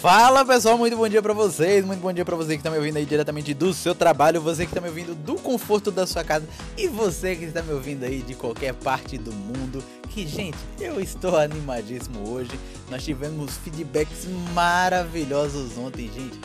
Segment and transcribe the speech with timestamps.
[0.00, 2.78] Fala pessoal, muito bom dia para vocês, muito bom dia para você que está me
[2.78, 6.24] ouvindo aí diretamente do seu trabalho, você que está me ouvindo do conforto da sua
[6.24, 9.84] casa e você que está me ouvindo aí de qualquer parte do mundo.
[10.08, 12.50] Que gente, eu estou animadíssimo hoje.
[12.90, 16.40] Nós tivemos feedbacks maravilhosos ontem, gente.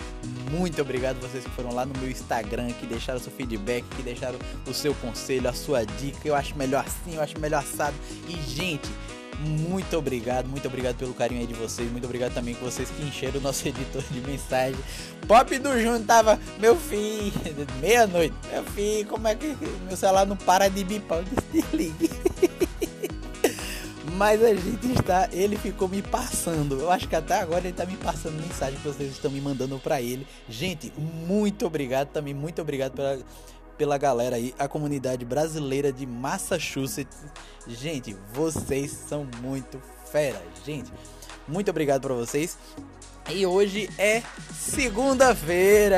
[0.51, 4.37] Muito obrigado vocês que foram lá no meu Instagram, que deixaram seu feedback, que deixaram
[4.67, 6.19] o seu conselho, a sua dica.
[6.27, 7.95] Eu acho melhor assim, eu acho melhor assado.
[8.27, 8.89] E gente,
[9.39, 11.91] muito obrigado, muito obrigado pelo carinho aí de vocês.
[11.91, 14.79] Muito obrigado também com vocês que encheram o nosso editor de mensagem.
[15.27, 17.33] Pop do Júnior tava, meu filho,
[17.81, 18.35] meia-noite.
[18.51, 19.55] Meu filho, como é que
[19.87, 21.23] meu celular não para de bipar?
[21.51, 22.09] Desligue.
[24.15, 25.27] Mas a gente está.
[25.33, 26.79] Ele ficou me passando.
[26.79, 29.77] Eu acho que até agora ele está me passando mensagem que vocês estão me mandando
[29.77, 30.25] para ele.
[30.47, 32.33] Gente, muito obrigado também.
[32.33, 33.19] Muito obrigado pela
[33.77, 37.17] pela galera aí, a comunidade brasileira de Massachusetts.
[37.67, 40.91] Gente, vocês são muito fera, gente.
[41.47, 42.57] Muito obrigado para vocês.
[43.29, 44.21] E hoje é
[44.53, 45.97] segunda-feira.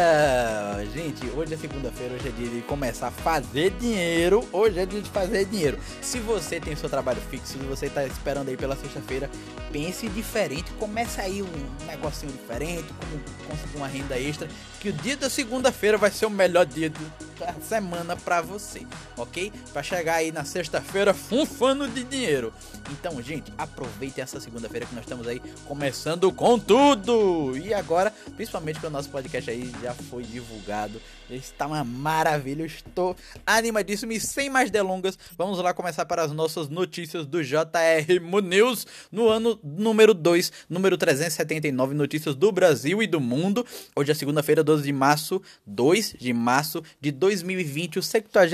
[0.94, 4.48] Gente, hoje é segunda-feira, hoje é dia de começar a fazer dinheiro.
[4.52, 5.78] Hoje é dia de fazer dinheiro.
[6.02, 9.30] Se você tem seu trabalho fixo, se você está esperando aí pela sexta-feira,
[9.72, 14.48] pense diferente, comece aí um negocinho diferente, como conseguir uma renda extra,
[14.80, 16.92] que o dia da segunda-feira vai ser o melhor dia
[17.38, 18.86] da semana para você,
[19.18, 19.52] ok?
[19.74, 22.54] Para chegar aí na sexta-feira funfando de dinheiro.
[22.92, 27.17] Então, gente, aproveite essa segunda-feira que nós estamos aí começando com tudo.
[27.68, 32.62] E agora, principalmente que o nosso podcast aí já foi divulgado, está uma maravilha.
[32.62, 33.16] Eu estou
[33.46, 38.86] animadíssimo e sem mais delongas, vamos lá começar para as nossas notícias do JR News
[39.12, 43.66] no ano número 2, número 379, notícias do Brasil e do mundo.
[43.96, 48.48] Hoje é segunda-feira, 12 de março, 2 de março de 2020, o 60,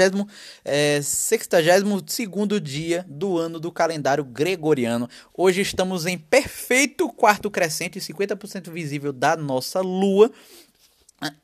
[0.64, 5.09] é, 62 dia do ano do calendário gregoriano.
[5.34, 10.31] Hoje estamos em perfeito quarto crescente, 50% visível da nossa lua.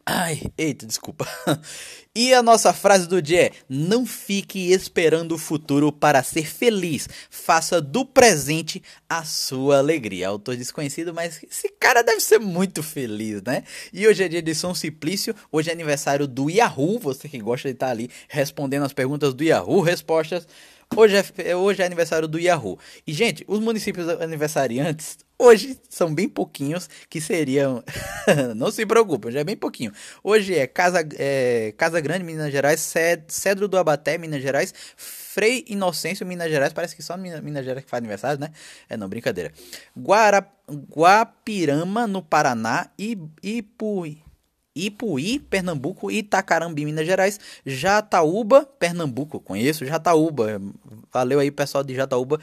[0.06, 1.28] Ai, eita, desculpa.
[2.16, 7.08] E a nossa frase do dia é: Não fique esperando o futuro para ser feliz.
[7.30, 10.28] Faça do presente a sua alegria.
[10.28, 13.64] Autor desconhecido, mas esse cara deve ser muito feliz, né?
[13.94, 15.36] E hoje é dia de São Simplício.
[15.52, 17.00] Hoje é aniversário do Yahoo.
[17.00, 20.48] Você que gosta de estar ali respondendo as perguntas do Yahoo Respostas.
[20.96, 22.80] Hoje é, hoje é aniversário do Yahoo.
[23.06, 27.82] E, gente, os municípios aniversariantes Hoje são bem pouquinhos que seriam.
[28.58, 29.94] não se preocupem, já é bem pouquinho.
[30.22, 32.94] Hoje é Casa, é, Casa Grande, Minas Gerais,
[33.30, 36.74] Cedro do Abaté, Minas Gerais, Frei Inocêncio, Minas Gerais.
[36.74, 38.52] Parece que só Minas, Gerais que faz aniversário, né?
[38.90, 39.54] É não, brincadeira.
[39.98, 44.22] Guara, Guapirama, no Paraná, e Ipuí.
[44.76, 50.62] Ipuí, Pernambuco, Itacarambi, Minas Gerais, Jataúba, Pernambuco, conheço Jataúba,
[51.12, 52.40] valeu aí pessoal de Jataúba,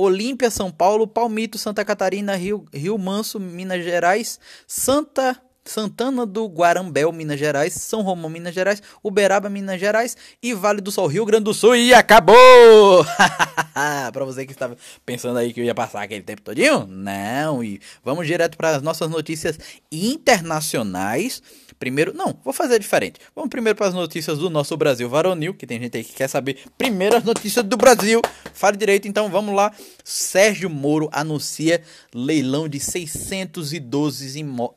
[0.00, 7.12] Olímpia, São Paulo, Palmito, Santa Catarina, Rio, Rio Manso, Minas Gerais, Santa Santana do Guarambel,
[7.12, 11.44] Minas Gerais, São Romão, Minas Gerais, Uberaba, Minas Gerais e Vale do Sol, Rio Grande
[11.44, 13.04] do Sul e acabou!
[14.12, 14.76] para você que estava
[15.06, 18.82] pensando aí que eu ia passar aquele tempo todinho, não, e vamos direto para as
[18.82, 19.58] nossas notícias
[19.90, 21.42] internacionais.
[21.78, 23.18] Primeiro, não, vou fazer diferente.
[23.34, 26.28] Vamos primeiro para as notícias do nosso Brasil varonil, que tem gente aí que quer
[26.28, 28.20] saber primeiro as notícias do Brasil.
[28.52, 29.72] Fale direito, então vamos lá.
[30.04, 31.82] Sérgio Moro anuncia
[32.14, 34.74] leilão de 612, imó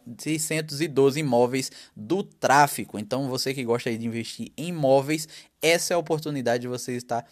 [0.88, 2.98] 612 imóveis do tráfico.
[3.00, 5.28] Então você que gosta de investir em imóveis,
[5.62, 7.26] essa é a oportunidade de você estar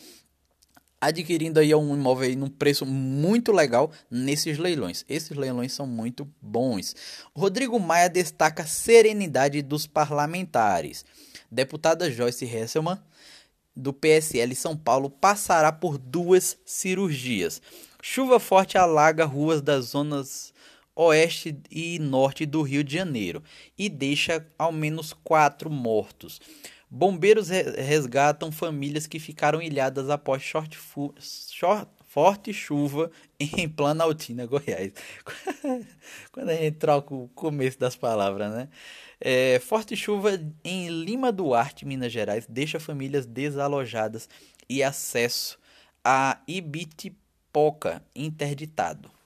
[1.01, 5.03] adquirindo aí um imóvel aí num preço muito legal nesses leilões.
[5.09, 6.95] Esses leilões são muito bons.
[7.35, 11.03] Rodrigo Maia destaca serenidade dos parlamentares.
[11.51, 12.99] Deputada Joyce Hesselmann
[13.75, 17.61] do PSL São Paulo passará por duas cirurgias.
[18.01, 20.50] Chuva forte alaga ruas das zonas
[21.01, 23.43] oeste e norte do Rio de Janeiro
[23.77, 26.39] e deixa ao menos quatro mortos.
[26.89, 30.77] Bombeiros resgatam famílias que ficaram ilhadas após short
[31.49, 34.91] short forte chuva em Planaltina, Goiás.
[36.31, 38.67] Quando a gente troca o começo das palavras, né?
[39.19, 40.31] É, forte chuva
[40.63, 44.27] em Lima Duarte, Minas Gerais, deixa famílias desalojadas
[44.67, 45.57] e acesso
[46.03, 49.20] a Ibitipoca interditado.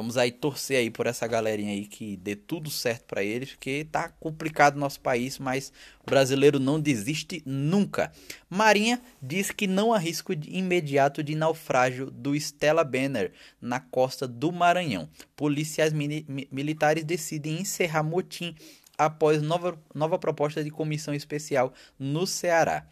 [0.00, 3.86] Vamos aí torcer aí por essa galerinha aí que dê tudo certo para eles, porque
[3.92, 5.70] tá complicado o nosso país, mas
[6.00, 8.10] o brasileiro não desiste nunca.
[8.48, 13.30] Marinha diz que não há risco de imediato de naufrágio do Stella Banner
[13.60, 15.06] na costa do Maranhão.
[15.36, 18.56] Policiais militares decidem encerrar motim
[18.96, 22.86] após nova, nova proposta de comissão especial no Ceará.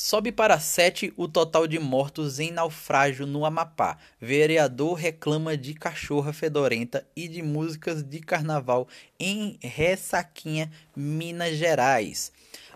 [0.00, 3.98] Sobe para 7 o total de mortos em naufrágio no Amapá.
[4.20, 8.86] Vereador reclama de cachorra fedorenta e de músicas de carnaval
[9.18, 12.30] em Ressaquinha, Minas Gerais.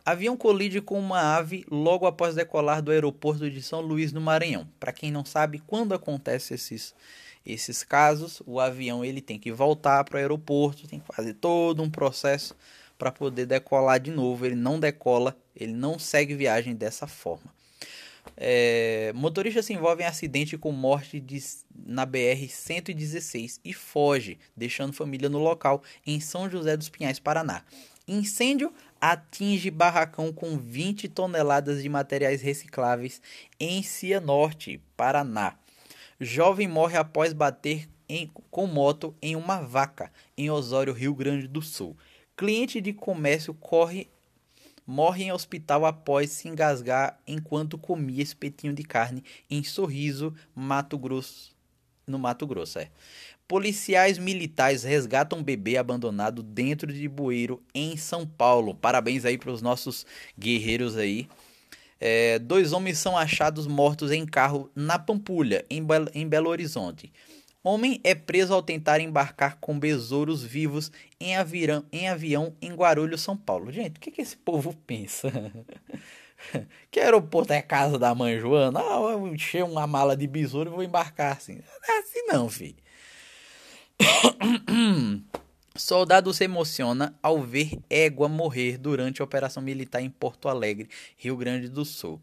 [0.05, 4.69] Avião colide com uma ave logo após decolar do aeroporto de São Luís, no Maranhão.
[4.81, 6.93] Para quem não sabe, quando acontece esses,
[7.47, 11.85] esses casos, o avião ele tem que voltar para o aeroporto, tem que fazer todo
[11.85, 12.57] um processo
[12.99, 14.45] para poder decolar de novo.
[14.45, 17.53] Ele não decola, ele não segue viagem dessa forma.
[18.37, 21.43] É, motorista se envolve em acidente com morte de,
[21.75, 27.65] na BR-116 e foge, deixando família no local em São José dos Pinhais, Paraná.
[28.07, 33.21] Incêndio atinge barracão com 20 toneladas de materiais recicláveis
[33.59, 35.57] em Cianorte, Paraná.
[36.21, 41.63] Jovem morre após bater em, com moto em uma vaca em Osório, Rio Grande do
[41.63, 41.97] Sul.
[42.37, 44.09] Cliente de comércio corre
[44.93, 51.51] morre em hospital após se engasgar enquanto comia espetinho de carne em Sorriso, Mato Grosso,
[52.07, 52.91] no Mato Grosso, é.
[53.49, 58.75] Policiais militares resgatam bebê abandonado dentro de bueiro em São Paulo.
[58.75, 60.05] Parabéns aí para os nossos
[60.39, 61.27] guerreiros aí.
[61.99, 67.11] É, dois homens são achados mortos em carro na Pampulha, em, Be em Belo Horizonte.
[67.65, 73.21] Homem é preso ao tentar embarcar com besouros vivos em, avirão, em avião em Guarulhos,
[73.21, 73.71] São Paulo.
[73.71, 75.31] Gente, o que, que esse povo pensa?
[76.91, 78.81] que aeroporto é casa da mãe Joana?
[78.81, 81.55] Ah, eu vou encher uma mala de besouro e vou embarcar assim.
[81.55, 82.83] Não é assim não, filho.
[85.77, 91.37] Soldado se emociona ao ver égua morrer durante a operação militar em Porto Alegre, Rio
[91.37, 92.21] Grande do Sul.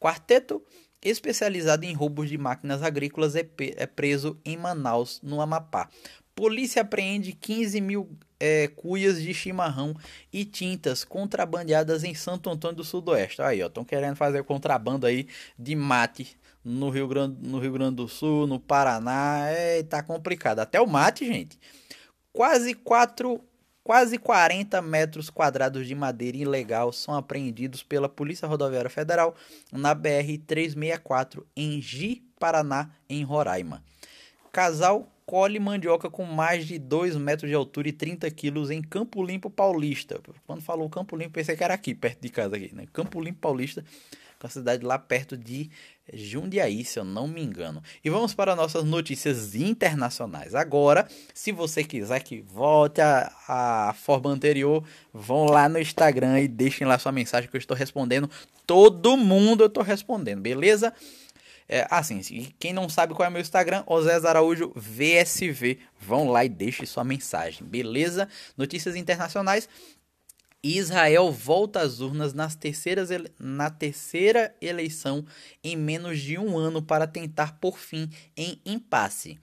[0.00, 0.62] Quarteto
[1.02, 5.88] especializado em roubos de máquinas agrícolas, é, é preso em Manaus, no Amapá.
[6.34, 9.94] Polícia apreende 15 mil é, cuias de chimarrão
[10.32, 13.42] e tintas contrabandeadas em Santo Antônio do Sudoeste.
[13.42, 15.26] Aí, ó, estão querendo fazer contrabando aí
[15.58, 19.48] de mate no Rio, Grande, no Rio Grande do Sul, no Paraná.
[19.50, 20.60] É, tá complicado.
[20.60, 21.58] Até o mate, gente.
[22.32, 23.40] Quase 4
[23.90, 29.34] Quase 40 metros quadrados de madeira ilegal são apreendidos pela Polícia Rodoviária Federal
[29.72, 33.82] na BR-364 em Ji, Paraná, em Roraima.
[34.52, 39.24] Casal colhe mandioca com mais de 2 metros de altura e 30 quilos em Campo
[39.24, 40.20] Limpo Paulista.
[40.46, 42.86] Quando falou Campo Limpo, pensei que era aqui, perto de casa aqui, né?
[42.92, 43.84] Campo Limpo Paulista,
[44.40, 45.70] com a cidade lá perto de
[46.12, 47.82] Jundiaí, se eu não me engano.
[48.02, 50.54] E vamos para nossas notícias internacionais.
[50.54, 54.82] Agora, se você quiser que volte a forma anterior,
[55.12, 58.30] vão lá no Instagram e deixem lá sua mensagem que eu estou respondendo.
[58.66, 60.92] Todo mundo eu estou respondendo, beleza?
[61.68, 62.20] É, assim,
[62.58, 65.78] quem não sabe qual é o meu Instagram, Osés Araújo VSV.
[66.00, 68.26] Vão lá e deixem sua mensagem, beleza?
[68.56, 69.68] Notícias internacionais.
[70.62, 73.08] Israel volta às urnas nas terceiras
[73.38, 75.24] na terceira eleição
[75.64, 79.38] em menos de um ano para tentar por fim em impasse.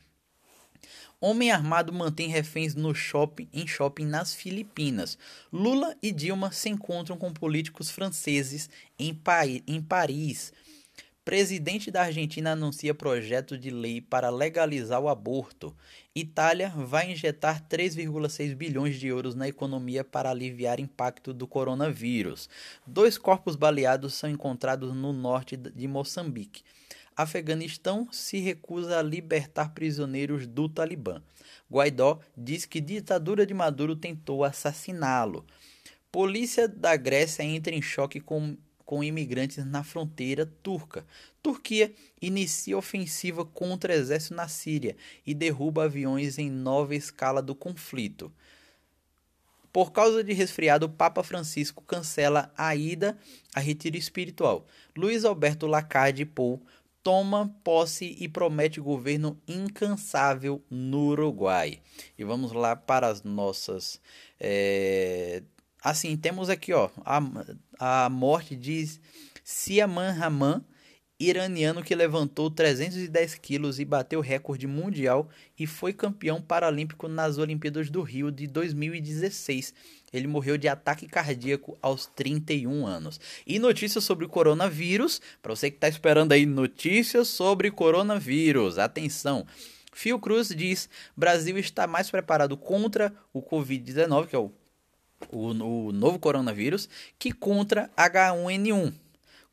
[1.19, 5.18] Homem armado mantém reféns no shopping em shopping nas Filipinas.
[5.52, 10.54] Lula e Dilma se encontram com políticos franceses em, pa em Paris.
[11.27, 15.75] Presidente da Argentina anuncia projeto de lei para legalizar o aborto.
[16.15, 22.50] Itália vai injetar 3,6 bilhões de euros na economia para aliviar impacto do coronavírus.
[22.85, 26.63] Dois corpos baleados são encontrados no norte de Moçambique.
[27.13, 31.21] Afeganistão se recusa a libertar prisioneiros do Talibã.
[31.69, 35.46] Guaidó diz que ditadura de Maduro tentou assassiná-lo.
[36.10, 38.55] Polícia da Grécia entra em choque com
[38.88, 41.06] com imigrantes na fronteira turca.
[41.44, 47.53] Turquia inicia ofensiva contra o exército na Síria e derruba aviões em nova escala do
[47.53, 48.32] conflito.
[49.74, 53.17] Por causa de resfriado, o Papa Francisco cancela a ida
[53.53, 54.65] a retiro espiritual.
[54.96, 56.62] Luiz Alberto Lacarde Pou
[57.03, 61.82] toma posse e promete governo incansável no Uruguai.
[62.17, 64.00] E vamos lá para as nossas
[64.39, 65.44] é,
[65.84, 67.22] Assim, temos aqui ó, a,
[67.79, 69.00] a morte de
[69.43, 70.63] Siaman Rahman,
[71.19, 77.89] iraniano que levantou 310 quilos e bateu recorde mundial e foi campeão paralímpico nas Olimpíadas
[77.89, 79.74] do Rio de 2016.
[80.13, 83.19] Ele morreu de ataque cardíaco aos 31 anos.
[83.46, 89.46] E notícias sobre o coronavírus, para você que está esperando aí notícias sobre coronavírus, atenção.
[89.91, 94.51] Fiocruz diz: Brasil está mais preparado contra o Covid-19, que é o
[95.31, 98.93] o, o novo coronavírus, que contra H1N1.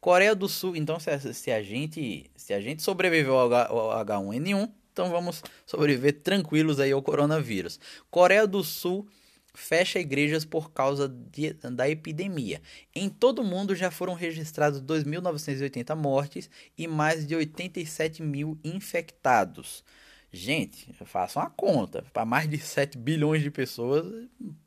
[0.00, 4.04] Coreia do Sul, então se a, se a gente se a gente sobreviveu ao, ao
[4.04, 7.80] H1N1, então vamos sobreviver tranquilos aí ao coronavírus.
[8.10, 9.08] Coreia do Sul
[9.54, 12.60] fecha igrejas por causa de, da epidemia.
[12.94, 19.84] Em todo o mundo já foram registrados 2.980 mortes e mais de 87 mil infectados.
[20.30, 22.04] Gente, façam uma conta.
[22.12, 24.04] Para mais de 7 bilhões de pessoas,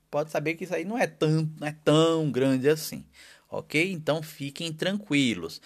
[0.09, 3.05] pode saber que isso aí não é tão, não é tão grande assim.
[3.49, 3.91] Ok?
[3.91, 5.61] Então fiquem tranquilos.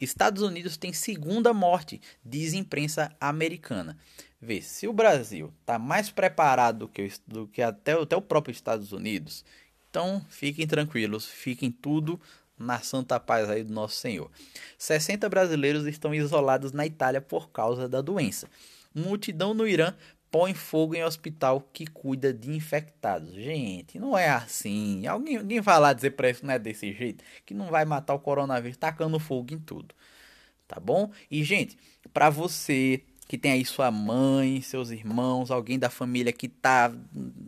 [0.00, 3.98] Estados Unidos tem segunda morte, diz imprensa americana.
[4.40, 8.52] Vê, se o Brasil está mais preparado do que, do que até, até o próprio
[8.52, 9.44] Estados Unidos,
[9.90, 12.20] então fiquem tranquilos, fiquem tudo
[12.58, 14.30] na santa paz aí do nosso Senhor.
[14.78, 18.48] 60 brasileiros estão isolados na Itália por causa da doença.
[18.94, 19.94] Multidão no Irã
[20.30, 23.34] põe fogo em hospital que cuida de infectados.
[23.34, 25.06] Gente, não é assim.
[25.06, 28.14] Alguém, alguém vai lá dizer pra isso, não é desse jeito, que não vai matar
[28.14, 29.94] o coronavírus tacando fogo em tudo.
[30.68, 31.10] Tá bom?
[31.30, 31.78] E, gente,
[32.12, 36.92] para você que tem aí sua mãe, seus irmãos, alguém da família que tá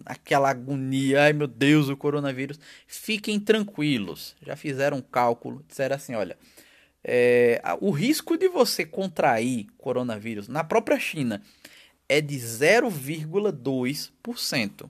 [0.05, 4.35] aquela agonia, ai meu Deus, o coronavírus, fiquem tranquilos.
[4.45, 6.37] Já fizeram um cálculo, disseram assim, olha,
[7.05, 11.41] é, o risco de você contrair coronavírus na própria China
[12.09, 14.89] é de 0,2%.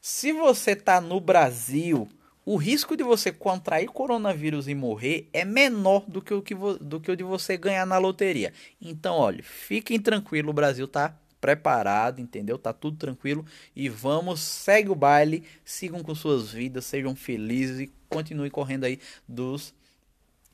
[0.00, 2.08] Se você está no Brasil,
[2.44, 6.98] o risco de você contrair coronavírus e morrer é menor do que o, que do
[6.98, 8.52] que o de você ganhar na loteria.
[8.80, 12.58] Então, olha, fiquem tranquilos, o Brasil está preparado, entendeu?
[12.58, 13.44] Tá tudo tranquilo
[13.76, 18.98] e vamos, segue o baile, sigam com suas vidas, sejam felizes e continuem correndo aí
[19.28, 19.74] dos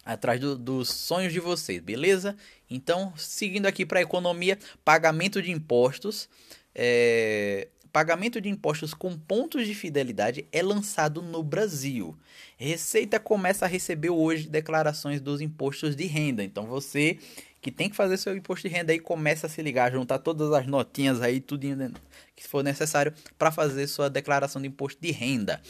[0.05, 2.37] atrás do, dos sonhos de vocês, beleza?
[2.75, 6.29] Então, seguindo aqui para a economia, pagamento de impostos.
[6.75, 12.17] É, pagamento de impostos com pontos de fidelidade é lançado no Brasil.
[12.57, 16.43] Receita começa a receber hoje declarações dos impostos de renda.
[16.43, 17.19] Então, você
[17.63, 20.53] que tem que fazer seu imposto de renda aí começa a se ligar, juntar todas
[20.53, 21.67] as notinhas aí, tudo
[22.35, 25.63] que for necessário para fazer sua declaração de imposto de renda.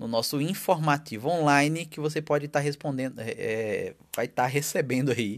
[0.00, 5.12] no nosso informativo online que você pode estar tá respondendo, é, vai estar tá recebendo
[5.12, 5.36] aí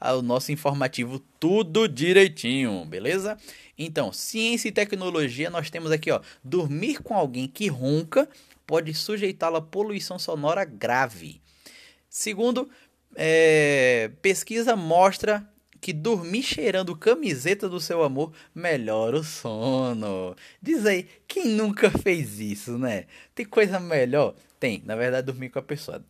[0.00, 3.36] o nosso informativo tudo direitinho, beleza?
[3.76, 8.28] Então, ciência e tecnologia, nós temos aqui, ó, dormir com alguém que ronca
[8.64, 11.42] pode sujeitá-lo a poluição sonora grave.
[12.08, 12.70] Segundo,
[13.16, 15.44] é, pesquisa mostra
[15.84, 20.34] que dormir cheirando camiseta do seu amor melhora o sono.
[20.62, 23.04] Diz aí, quem nunca fez isso, né?
[23.34, 24.34] Tem coisa melhor?
[24.58, 26.02] Tem, na verdade, dormir com a pessoa.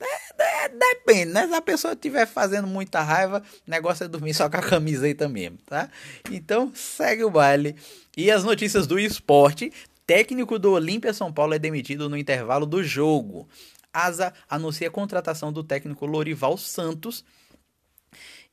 [0.79, 1.49] Depende, né?
[1.49, 5.29] Se a pessoa estiver fazendo muita raiva, o negócio é dormir só com a camiseta
[5.29, 5.91] mesmo, tá?
[6.31, 7.75] Então, segue o baile.
[8.17, 9.73] E as notícias do esporte.
[10.07, 13.49] Técnico do Olímpia São Paulo é demitido no intervalo do jogo.
[13.93, 17.25] Asa anuncia a contratação do técnico Lorival Santos.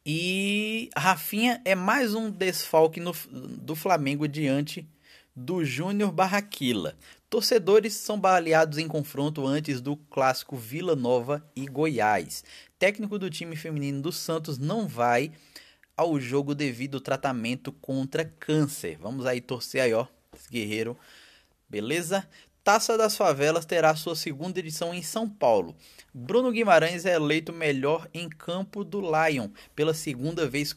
[0.05, 4.89] E Rafinha é mais um desfalque no, do Flamengo diante
[5.35, 6.97] do Júnior Barraquila.
[7.29, 12.43] Torcedores são baleados em confronto antes do clássico Vila Nova e Goiás.
[12.79, 15.31] Técnico do time feminino do Santos não vai
[15.95, 18.97] ao jogo devido ao tratamento contra câncer.
[18.99, 20.07] Vamos aí torcer aí, ó,
[20.49, 20.97] guerreiro.
[21.69, 22.27] Beleza?
[22.63, 25.75] Taça das Favelas terá sua segunda edição em São Paulo.
[26.13, 30.71] Bruno Guimarães é eleito melhor em campo do Lion pela segunda vez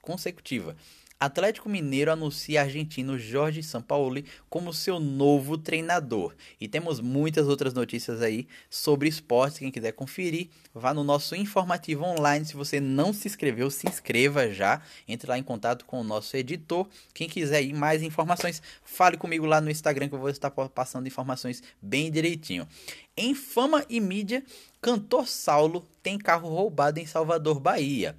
[0.00, 0.74] consecutiva.
[1.18, 6.34] Atlético Mineiro anuncia argentino Jorge Sampaoli como seu novo treinador.
[6.60, 9.58] E temos muitas outras notícias aí sobre esportes.
[9.58, 12.44] Quem quiser conferir, vá no nosso informativo online.
[12.44, 14.82] Se você não se inscreveu, se inscreva já.
[15.06, 16.88] Entre lá em contato com o nosso editor.
[17.14, 21.06] Quem quiser ir mais informações, fale comigo lá no Instagram que eu vou estar passando
[21.06, 22.68] informações bem direitinho.
[23.16, 24.44] Em fama e mídia,
[24.82, 28.16] cantor Saulo tem carro roubado em Salvador, Bahia.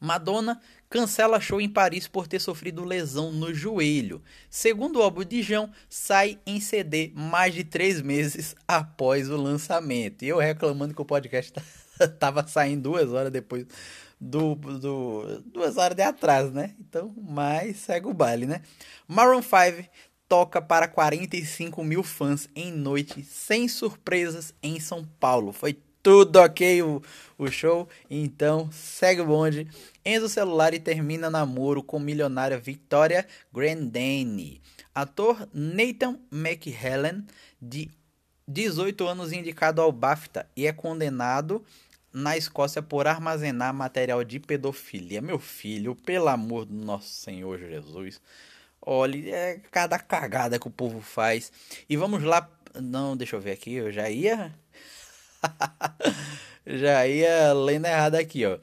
[0.00, 0.60] Madonna
[0.94, 4.22] cancela show em Paris por ter sofrido lesão no joelho.
[4.48, 10.24] Segundo o álbum de João, sai em CD mais de três meses após o lançamento.
[10.24, 11.52] E eu reclamando que o podcast
[12.20, 13.66] tava saindo duas horas depois
[14.20, 16.76] do, do duas horas de atraso, né?
[16.78, 18.62] Então, mas segue o baile, né?
[19.08, 19.90] Maroon 5
[20.28, 25.52] toca para 45 mil fãs em noite sem surpresas em São Paulo.
[25.52, 27.02] Foi tudo ok o,
[27.38, 27.88] o show.
[28.10, 29.66] Então, segue o bonde.
[30.04, 34.60] Enzo Celular e termina namoro com milionária Victoria Grandani.
[34.94, 37.26] Ator Nathan McHellen,
[37.60, 37.90] de
[38.46, 41.64] 18 anos indicado ao BAFTA e é condenado
[42.12, 45.22] na Escócia por armazenar material de pedofilia.
[45.22, 48.20] Meu filho, pelo amor do nosso Senhor Jesus.
[48.80, 51.50] Olha, é cada cagada que o povo faz.
[51.88, 52.46] E vamos lá.
[52.78, 54.52] Não, deixa eu ver aqui, eu já ia.
[56.66, 58.58] já ia lendo errado aqui, ó.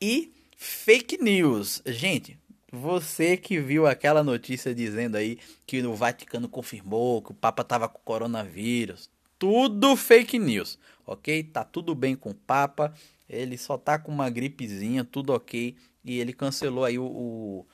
[0.00, 1.82] E fake news.
[1.86, 2.38] Gente,
[2.70, 7.88] você que viu aquela notícia dizendo aí que o Vaticano confirmou que o Papa tava
[7.88, 9.10] com coronavírus.
[9.38, 11.42] Tudo fake news, ok?
[11.42, 12.94] Tá tudo bem com o Papa.
[13.28, 15.76] Ele só tá com uma gripezinha, tudo ok.
[16.04, 17.66] E ele cancelou aí o, o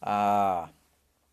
[0.00, 0.68] a,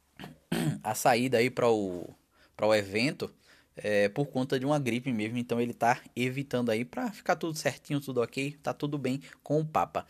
[0.83, 2.09] a saída aí para o,
[2.55, 3.31] para o evento
[3.75, 5.37] é, por conta de uma gripe mesmo.
[5.37, 8.57] Então ele tá evitando aí para ficar tudo certinho, tudo ok.
[8.63, 10.05] Tá tudo bem com o Papa.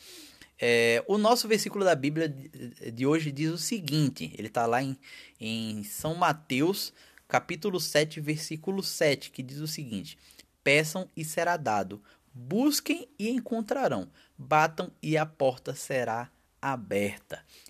[0.59, 4.95] É, o nosso versículo da Bíblia de hoje diz o seguinte: ele está lá em,
[5.39, 6.93] em São Mateus,
[7.27, 10.17] capítulo 7, versículo 7, que diz o seguinte:
[10.63, 12.01] Peçam e será dado,
[12.31, 16.40] busquem e encontrarão, batam e a porta será aberta.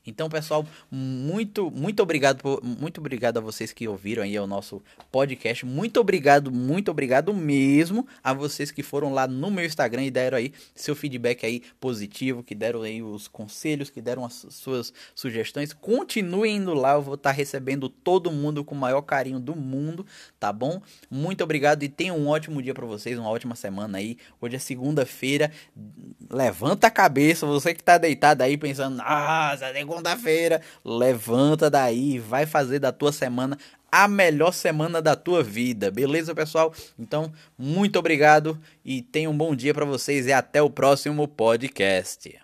[0.06, 4.82] Então, pessoal, muito muito obrigado por, muito obrigado a vocês que ouviram aí o nosso
[5.12, 5.64] podcast.
[5.64, 10.40] Muito obrigado, muito obrigado mesmo a vocês que foram lá no meu Instagram e deram
[10.40, 15.72] aí seu feedback aí positivo, que deram aí os conselhos, que deram as suas sugestões.
[15.72, 20.06] Continuem indo lá, eu vou estar recebendo todo mundo com o maior carinho do mundo,
[20.40, 20.82] tá bom?
[21.12, 24.18] Muito obrigado e tenham um ótimo dia para vocês, uma ótima semana aí.
[24.42, 25.52] Hoje é segunda-feira.
[26.28, 32.46] Levanta a cabeça, você que tá deitado aí pensando, nossa, é segunda-feira, levanta daí, vai
[32.46, 33.58] fazer da tua semana
[33.92, 35.92] a melhor semana da tua vida.
[35.92, 36.74] Beleza, pessoal?
[36.98, 42.40] Então, muito obrigado e tenha um bom dia para vocês e até o próximo podcast.